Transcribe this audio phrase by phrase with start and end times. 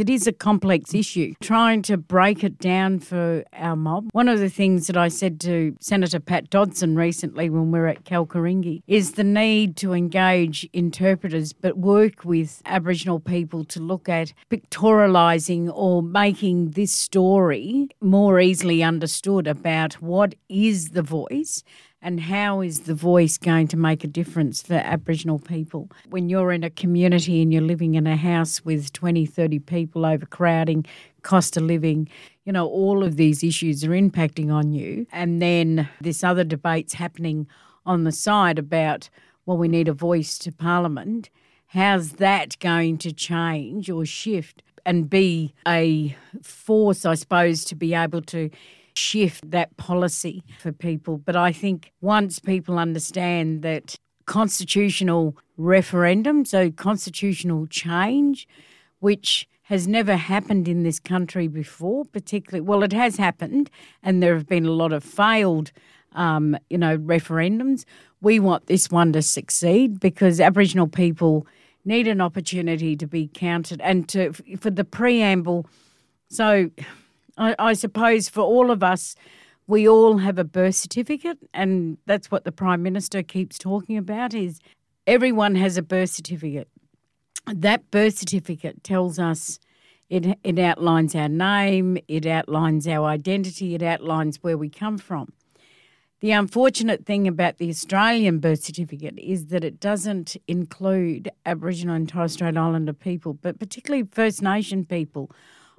[0.00, 4.08] It is a complex issue, trying to break it down for our mob.
[4.12, 7.86] One of the things that I said to Senator Pat Dodson recently when we were
[7.86, 14.08] at Kalkaringi is the need to engage interpreters but work with Aboriginal people to look
[14.08, 21.62] at pictorialising or making this story more easily understood about what is the voice
[22.04, 25.90] and how is the voice going to make a difference for Aboriginal people?
[26.10, 30.04] When you're in a community and you're living in a house with 20, 30 people,
[30.04, 30.84] overcrowding,
[31.22, 32.10] cost of living,
[32.44, 35.06] you know, all of these issues are impacting on you.
[35.12, 37.46] And then this other debate's happening
[37.86, 39.08] on the side about,
[39.46, 41.30] well, we need a voice to Parliament.
[41.68, 47.94] How's that going to change or shift and be a force, I suppose, to be
[47.94, 48.50] able to
[48.96, 51.18] shift that policy for people.
[51.18, 58.48] But I think once people understand that constitutional referendum, so constitutional change,
[59.00, 63.70] which has never happened in this country before, particularly, well, it has happened,
[64.02, 65.72] and there have been a lot of failed,
[66.12, 67.84] um, you know, referendums.
[68.20, 71.46] We want this one to succeed because Aboriginal people
[71.84, 75.66] need an opportunity to be counted and to for the preamble.
[76.28, 76.70] So
[77.36, 79.16] I, I suppose for all of us,
[79.66, 84.34] we all have a birth certificate, and that's what the Prime Minister keeps talking about
[84.34, 84.60] is
[85.06, 86.68] everyone has a birth certificate.
[87.46, 89.58] That birth certificate tells us
[90.10, 95.32] it, it outlines our name, it outlines our identity, it outlines where we come from.
[96.20, 102.08] The unfortunate thing about the Australian birth certificate is that it doesn't include Aboriginal and
[102.08, 105.30] Torres Strait Islander people, but particularly First Nation people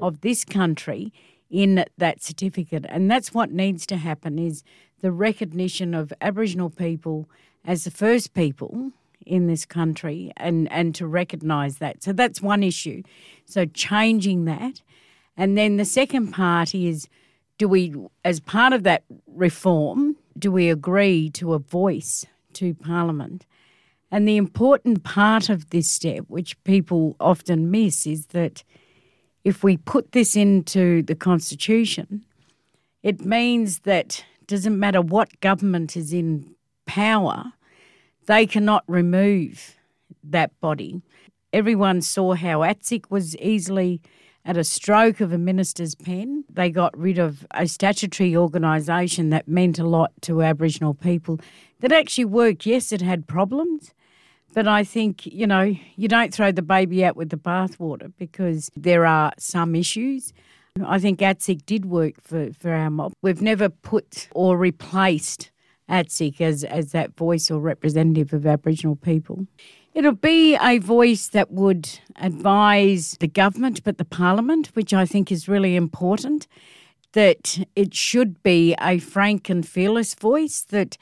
[0.00, 1.12] of this country
[1.50, 2.86] in that certificate.
[2.88, 4.62] And that's what needs to happen is
[5.00, 7.28] the recognition of Aboriginal people
[7.64, 8.92] as the first people
[9.26, 12.02] in this country and, and to recognise that.
[12.02, 13.02] So that's one issue.
[13.44, 14.80] So changing that.
[15.36, 17.08] And then the second part is
[17.58, 22.24] do we, as part of that reform, do we agree to a voice
[22.54, 23.44] to Parliament?
[24.10, 28.64] And the important part of this step, which people often miss, is that
[29.44, 32.24] if we put this into the Constitution,
[33.02, 36.54] it means that doesn't matter what government is in
[36.86, 37.52] power,
[38.26, 39.76] they cannot remove
[40.22, 41.00] that body.
[41.52, 44.00] Everyone saw how ATSIC was easily
[44.44, 46.44] at a stroke of a minister's pen.
[46.48, 51.40] They got rid of a statutory organisation that meant a lot to Aboriginal people
[51.80, 52.66] that actually worked.
[52.66, 53.92] Yes, it had problems,
[54.54, 58.70] but I think, you know, you don't throw the baby out with the bathwater because
[58.76, 60.32] there are some issues.
[60.84, 63.12] I think ATSIC did work for, for our mob.
[63.22, 65.50] We've never put or replaced
[65.88, 69.46] ATSIC as, as that voice or representative of Aboriginal people.
[69.92, 75.32] It'll be a voice that would advise the government, but the parliament, which I think
[75.32, 76.46] is really important,
[77.12, 80.96] that it should be a frank and fearless voice, that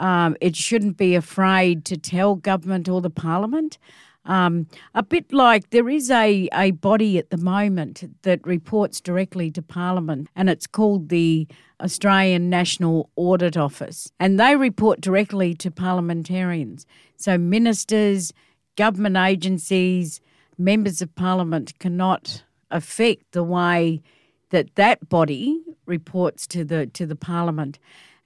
[0.00, 3.78] um, it shouldn't be afraid to tell government or the parliament.
[4.24, 9.50] Um, a bit like there is a, a body at the moment that reports directly
[9.52, 11.46] to Parliament, and it's called the
[11.80, 14.12] Australian National Audit Office.
[14.20, 16.86] And they report directly to parliamentarians.
[17.16, 18.32] So, ministers,
[18.76, 20.20] government agencies,
[20.58, 24.02] members of Parliament cannot affect the way
[24.50, 27.78] that that body reports to the to the Parliament.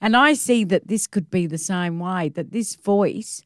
[0.05, 3.43] And I see that this could be the same way, that this voice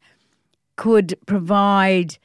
[0.75, 2.19] could provide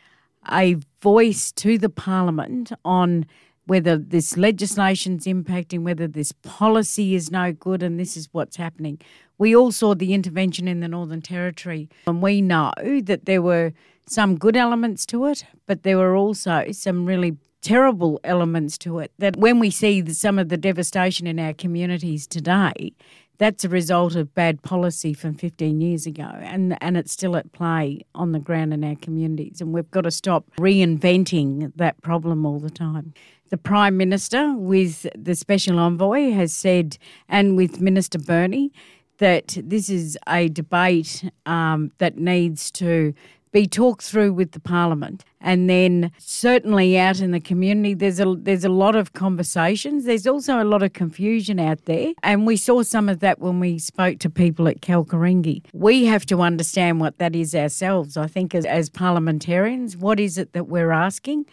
[0.52, 3.28] a voice to the Parliament on
[3.68, 9.00] whether this legislation's impacting, whether this policy is no good, and this is what's happening.
[9.38, 12.74] We all saw the intervention in the Northern Territory, and we know
[13.04, 13.72] that there were
[14.08, 19.12] some good elements to it, but there were also some really terrible elements to it.
[19.20, 22.94] That when we see some of the devastation in our communities today,
[23.38, 27.52] that's a result of bad policy from 15 years ago, and, and it's still at
[27.52, 29.60] play on the ground in our communities.
[29.60, 33.14] And we've got to stop reinventing that problem all the time.
[33.50, 36.98] The Prime Minister, with the Special Envoy, has said,
[37.28, 38.72] and with Minister Burney,
[39.18, 43.14] that this is a debate um, that needs to
[43.54, 47.94] be talked through with the parliament and then certainly out in the community.
[47.94, 50.04] There's a there's a lot of conversations.
[50.06, 52.14] There's also a lot of confusion out there.
[52.24, 55.64] And we saw some of that when we spoke to people at Kalkaringi.
[55.72, 58.18] We have to understand what that is ourselves.
[58.18, 61.46] I think as, as parliamentarians what is it that we're asking?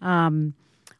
[0.00, 0.54] Um,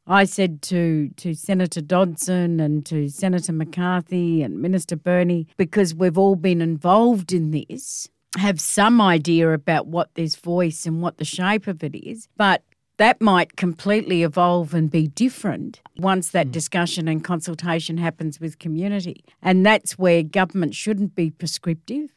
[0.09, 6.17] I said to, to Senator Dodson and to Senator McCarthy and Minister Burney, because we've
[6.17, 11.25] all been involved in this, have some idea about what this voice and what the
[11.25, 12.29] shape of it is.
[12.37, 12.63] But
[12.99, 16.53] that might completely evolve and be different once that mm.
[16.53, 19.25] discussion and consultation happens with community.
[19.43, 22.11] And that's where government shouldn't be prescriptive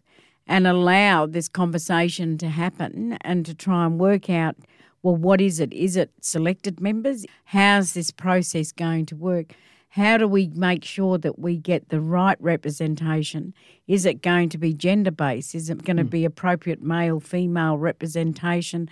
[0.48, 4.56] and allow this conversation to happen and to try and work out
[5.02, 5.72] well, what is it?
[5.74, 7.26] Is it selected members?
[7.46, 9.54] How's this process going to work?
[9.90, 13.54] How do we make sure that we get the right representation?
[13.88, 15.56] Is it going to be gender based?
[15.56, 16.10] Is it going to hmm.
[16.10, 18.90] be appropriate male female representation?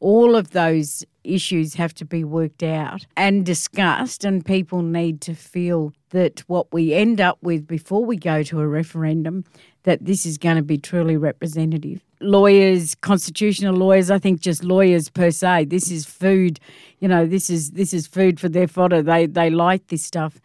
[0.00, 5.34] All of those issues have to be worked out and discussed, and people need to
[5.34, 9.44] feel that what we end up with before we go to a referendum
[9.82, 12.02] that this is going to be truly representative.
[12.20, 15.66] Lawyers, constitutional lawyers, I think just lawyers per se.
[15.66, 16.58] This is food,
[17.00, 17.26] you know.
[17.26, 19.02] This is this is food for their fodder.
[19.02, 20.40] They they like this stuff,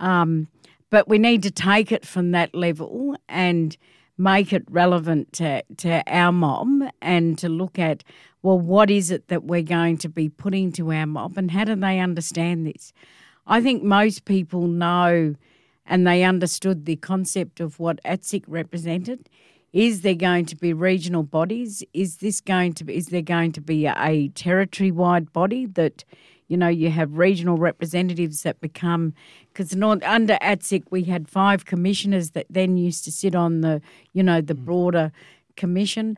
[0.00, 0.48] um,
[0.90, 3.76] but we need to take it from that level and
[4.16, 6.68] make it relevant to, to our mob
[7.02, 8.04] and to look at
[8.42, 11.64] well, what is it that we're going to be putting to our mob and how
[11.64, 12.92] do they understand this?
[13.46, 15.34] I think most people know
[15.86, 19.28] and they understood the concept of what ATSIC represented.
[19.72, 21.82] Is there going to be regional bodies?
[21.92, 26.04] Is this going to be, is there going to be a territory wide body that,
[26.48, 29.14] you know, you have regional representatives that become
[29.52, 33.80] because under ATSIC we had five commissioners that then used to sit on the,
[34.12, 34.64] you know, the mm.
[34.64, 35.12] broader
[35.56, 36.16] commission.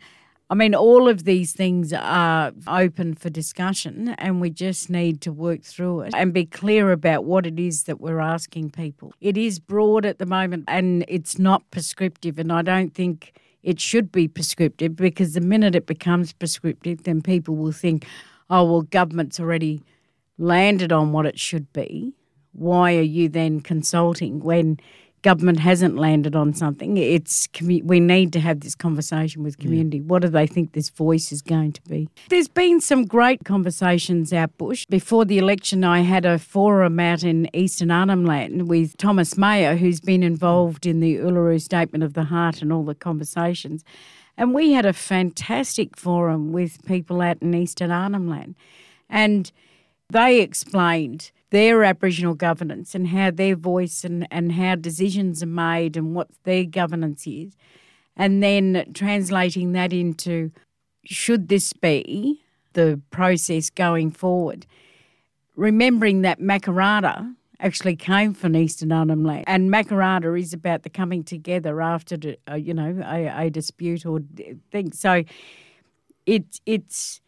[0.49, 5.33] I mean, all of these things are open for discussion, and we just need to
[5.33, 9.13] work through it and be clear about what it is that we're asking people.
[9.21, 13.81] It is broad at the moment and it's not prescriptive, and I don't think it
[13.81, 18.07] should be prescriptive because the minute it becomes prescriptive, then people will think,
[18.49, 19.83] oh, well, government's already
[20.39, 22.15] landed on what it should be.
[22.53, 24.79] Why are you then consulting when
[25.27, 26.97] government hasn't landed on something.
[26.97, 29.99] It's we need to have this conversation with community.
[29.99, 30.05] Yeah.
[30.05, 32.09] What do they think this voice is going to be?
[32.29, 34.87] There's been some great conversations out bush.
[34.87, 39.75] Before the election, I had a forum out in Eastern Arnhem Land with Thomas Mayo,
[39.75, 43.83] who's been involved in the Uluru Statement of the Heart and all the conversations.
[44.37, 48.55] And we had a fantastic forum with people out in Eastern Arnhem Land.
[49.11, 49.51] And
[50.11, 55.97] they explained their Aboriginal governance and how their voice and, and how decisions are made
[55.97, 57.57] and what their governance is,
[58.17, 60.51] and then translating that into
[61.05, 62.43] should this be
[62.73, 64.67] the process going forward?
[65.55, 71.25] Remembering that Makarrata actually came from Eastern Arnhem Land, and Makarrata is about the coming
[71.25, 74.21] together after, uh, you know, a, a dispute or
[74.71, 74.93] thing.
[74.93, 75.25] So
[76.27, 77.21] it's it's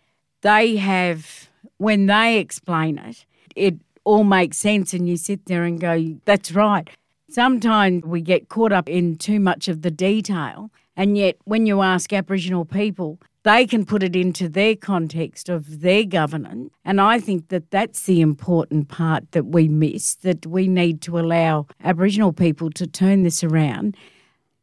[0.43, 1.49] they have
[1.79, 3.25] when they explain it,
[3.57, 6.89] it all makes sense and you sit there and go, that's right.
[7.31, 11.83] Sometimes we get caught up in too much of the detail, and yet when you
[11.83, 16.71] ask Aboriginal people, they can put it into their context of their governance.
[16.85, 21.19] And I think that that's the important part that we miss, that we need to
[21.19, 23.97] allow Aboriginal people to turn this around.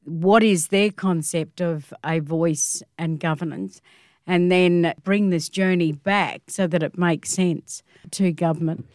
[0.03, 3.81] What is their concept of a voice and governance?
[4.27, 8.87] And then bring this journey back so that it makes sense to government.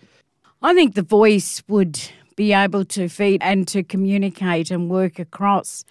[0.63, 2.01] I think the voice would
[2.37, 5.85] be able to feed and to communicate and work across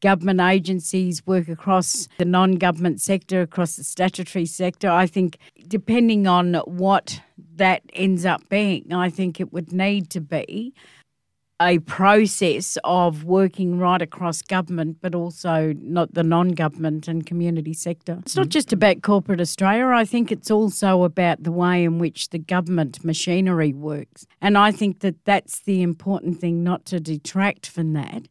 [0.00, 4.88] government agencies, work across the non government sector, across the statutory sector.
[4.88, 7.20] I think, depending on what
[7.56, 10.72] that ends up being, I think it would need to be
[11.60, 18.18] a process of working right across government, but also not the non-government and community sector.
[18.22, 19.88] It's not just about corporate Australia.
[19.88, 24.70] I think it's also about the way in which the government machinery works, and I
[24.70, 28.28] think that that's the important thing, not to detract from that.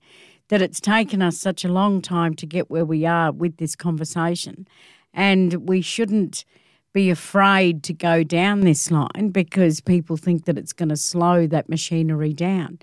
[0.50, 3.75] That it's taken us such a long time to get where we are with this
[3.75, 4.65] conversation,
[5.13, 6.46] and we shouldn't
[6.93, 11.46] be afraid to go down this line because people think that it's going to slow
[11.46, 12.79] that machinery down.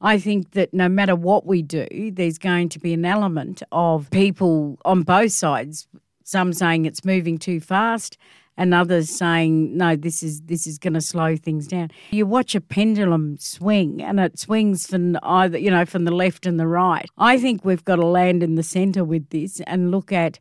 [0.00, 4.10] I think that no matter what we do, there's going to be an element of
[4.10, 5.88] people on both sides,
[6.24, 8.16] some saying it's moving too fast
[8.58, 11.90] and others saying no this is this is going to slow things down.
[12.10, 16.44] You watch a pendulum swing and it swings from either you know from the left
[16.44, 17.08] and the right.
[17.16, 20.38] I think we've got to land in the center with this and look at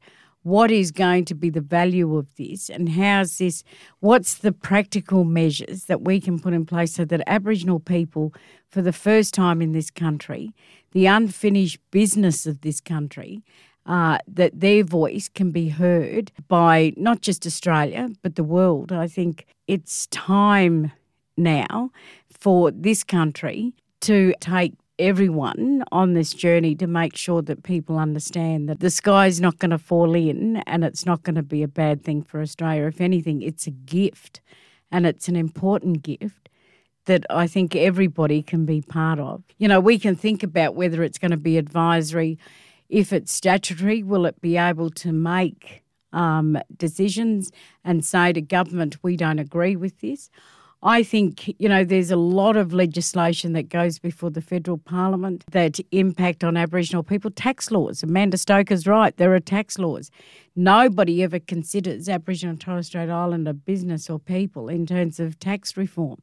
[0.48, 3.64] what is going to be the value of this and how's this
[4.00, 8.34] what's the practical measures that we can put in place so that aboriginal people
[8.70, 10.54] for the first time in this country
[10.92, 13.44] the unfinished business of this country
[13.88, 18.92] uh, that their voice can be heard by not just Australia but the world.
[18.92, 20.92] I think it's time
[21.38, 21.92] now
[22.30, 28.68] for this country to take everyone on this journey to make sure that people understand
[28.70, 31.68] that the sky's not going to fall in and it's not going to be a
[31.68, 32.86] bad thing for Australia.
[32.88, 34.42] If anything, it's a gift.
[34.92, 36.50] and it's an important gift
[37.06, 39.44] that I think everybody can be part of.
[39.58, 42.38] You know, we can think about whether it's going to be advisory.
[42.90, 47.52] If it's statutory, will it be able to make um, decisions
[47.84, 50.30] and say to government, we don't agree with this?
[50.84, 55.44] I think, you know, there's a lot of legislation that goes before the federal parliament
[55.52, 57.32] that impact on Aboriginal people.
[57.32, 58.04] Tax laws.
[58.04, 59.16] Amanda Stoker's right.
[59.18, 60.12] There are tax laws.
[60.56, 65.76] Nobody ever considers Aboriginal and Torres Strait Islander business or people in terms of tax
[65.78, 66.20] reform.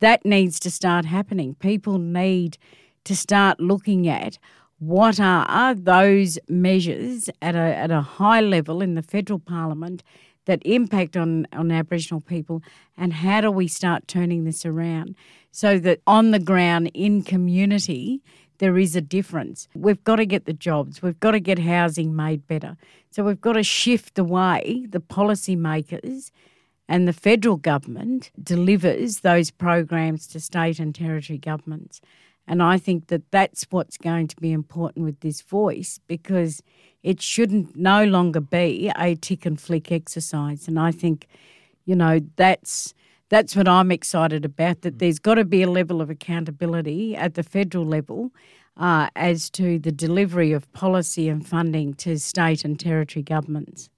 [0.00, 1.54] That needs to start happening.
[1.56, 2.56] People need
[3.04, 4.38] to start looking at
[4.78, 10.02] what are, are those measures at a, at a high level in the federal parliament
[10.46, 12.62] that impact on, on Aboriginal people,
[12.96, 15.14] and how do we start turning this around
[15.50, 18.22] so that on the ground in community
[18.58, 19.66] there is a difference.
[19.74, 22.76] We've got to get the jobs, we've got to get housing made better.
[23.10, 26.30] So we've got to shift the way the policymakers
[26.88, 32.00] and the federal government delivers those programs to state and territory governments.
[32.46, 36.62] And I think that that's what's going to be important with this voice because
[37.02, 40.68] it shouldn't no longer be a tick and flick exercise.
[40.68, 41.26] And I think,
[41.84, 42.94] you know, that's
[43.28, 44.82] that's what I'm excited about.
[44.82, 48.30] That there's got to be a level of accountability at the federal level
[48.76, 53.88] uh, as to the delivery of policy and funding to state and territory governments.